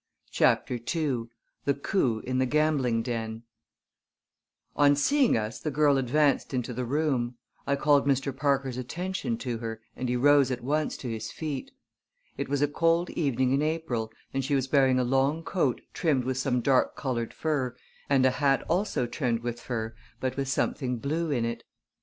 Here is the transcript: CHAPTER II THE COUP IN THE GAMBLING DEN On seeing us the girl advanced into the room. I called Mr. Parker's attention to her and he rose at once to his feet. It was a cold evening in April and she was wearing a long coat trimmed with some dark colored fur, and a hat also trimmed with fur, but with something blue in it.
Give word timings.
CHAPTER 0.31 0.79
II 0.95 1.25
THE 1.65 1.75
COUP 1.75 2.23
IN 2.23 2.39
THE 2.39 2.47
GAMBLING 2.47 3.03
DEN 3.03 3.43
On 4.75 4.95
seeing 4.95 5.37
us 5.37 5.59
the 5.59 5.69
girl 5.69 5.99
advanced 5.99 6.55
into 6.55 6.73
the 6.73 6.85
room. 6.85 7.35
I 7.67 7.75
called 7.75 8.07
Mr. 8.07 8.35
Parker's 8.35 8.77
attention 8.77 9.37
to 9.37 9.59
her 9.59 9.79
and 9.95 10.09
he 10.09 10.15
rose 10.15 10.49
at 10.49 10.63
once 10.63 10.97
to 10.97 11.07
his 11.07 11.31
feet. 11.31 11.69
It 12.35 12.49
was 12.49 12.63
a 12.63 12.67
cold 12.67 13.11
evening 13.11 13.51
in 13.53 13.61
April 13.61 14.11
and 14.33 14.43
she 14.43 14.55
was 14.55 14.71
wearing 14.71 14.97
a 14.97 15.03
long 15.03 15.43
coat 15.43 15.81
trimmed 15.93 16.23
with 16.23 16.39
some 16.39 16.61
dark 16.61 16.95
colored 16.95 17.31
fur, 17.31 17.75
and 18.09 18.25
a 18.25 18.31
hat 18.31 18.63
also 18.67 19.05
trimmed 19.05 19.41
with 19.43 19.61
fur, 19.61 19.93
but 20.19 20.35
with 20.35 20.47
something 20.47 20.97
blue 20.97 21.29
in 21.29 21.45
it. 21.45 21.63